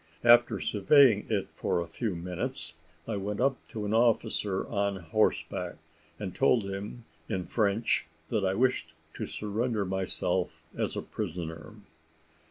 [0.23, 2.73] After surveying it for a few minutes,
[3.07, 5.75] I went up to an officer on horseback,
[6.17, 11.75] and told him in French that I wished to surrender myself as a prisoner.